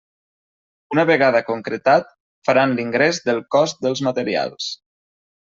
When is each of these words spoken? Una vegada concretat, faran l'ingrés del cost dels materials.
Una 0.95 1.03
vegada 1.09 1.41
concretat, 1.49 2.09
faran 2.49 2.73
l'ingrés 2.81 3.21
del 3.29 3.43
cost 3.59 3.87
dels 3.87 4.03
materials. 4.09 4.73